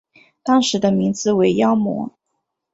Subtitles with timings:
[0.41, 2.13] 当时的名字为妖魔。